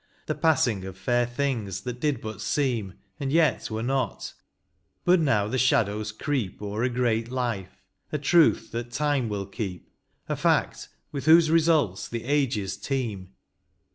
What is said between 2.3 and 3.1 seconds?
seem.